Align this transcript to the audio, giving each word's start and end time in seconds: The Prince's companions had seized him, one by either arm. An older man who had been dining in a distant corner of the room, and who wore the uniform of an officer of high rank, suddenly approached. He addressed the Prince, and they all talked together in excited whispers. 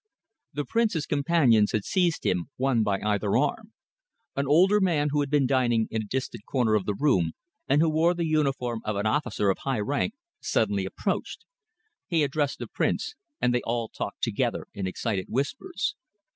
The 0.53 0.65
Prince's 0.65 1.05
companions 1.05 1.73
had 1.73 1.85
seized 1.85 2.25
him, 2.25 2.49
one 2.55 2.81
by 2.81 2.99
either 3.01 3.37
arm. 3.37 3.71
An 4.35 4.47
older 4.47 4.81
man 4.81 5.09
who 5.11 5.19
had 5.19 5.29
been 5.29 5.45
dining 5.45 5.87
in 5.91 6.01
a 6.01 6.05
distant 6.05 6.43
corner 6.47 6.73
of 6.73 6.85
the 6.85 6.95
room, 6.95 7.33
and 7.67 7.83
who 7.83 7.89
wore 7.91 8.15
the 8.15 8.25
uniform 8.25 8.81
of 8.83 8.95
an 8.95 9.05
officer 9.05 9.51
of 9.51 9.59
high 9.59 9.79
rank, 9.81 10.15
suddenly 10.39 10.85
approached. 10.87 11.45
He 12.07 12.23
addressed 12.23 12.57
the 12.57 12.65
Prince, 12.67 13.13
and 13.39 13.53
they 13.53 13.61
all 13.63 13.89
talked 13.89 14.23
together 14.23 14.65
in 14.73 14.87
excited 14.87 15.27
whispers. 15.29 15.93